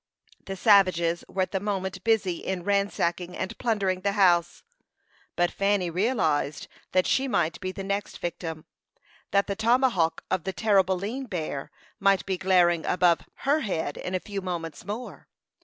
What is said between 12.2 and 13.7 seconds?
be glaring above her